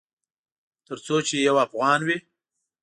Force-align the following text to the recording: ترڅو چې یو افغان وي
ترڅو 0.85 1.15
چې 1.27 1.35
یو 1.47 1.55
افغان 1.65 1.99
وي 2.07 2.17